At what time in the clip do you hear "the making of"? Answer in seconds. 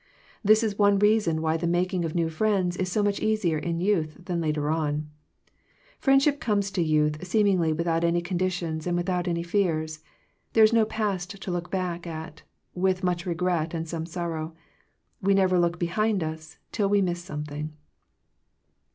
1.57-2.15